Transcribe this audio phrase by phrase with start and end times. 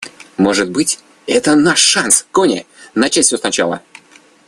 [0.37, 0.97] Может быть,
[1.27, 2.65] это наш шанс, Конни,
[2.95, 3.83] начать все сначала.